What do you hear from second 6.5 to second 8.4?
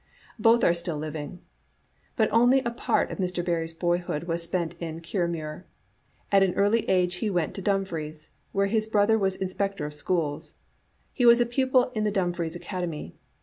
early age he went to Dumfries,